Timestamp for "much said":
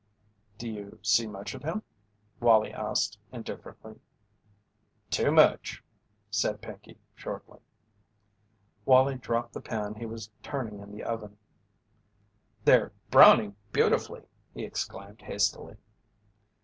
5.31-6.59